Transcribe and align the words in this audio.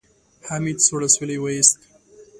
حميد 0.47 0.77
سوړ 0.87 1.01
اسويلی 1.07 1.37
وېست. 1.39 1.77